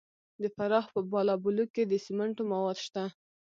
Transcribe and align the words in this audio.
د 0.41 0.43
فراه 0.55 0.85
په 0.93 0.99
بالابلوک 1.11 1.69
کې 1.75 1.83
د 1.87 1.93
سمنټو 2.05 2.43
مواد 2.51 2.77
شته. 2.85 3.03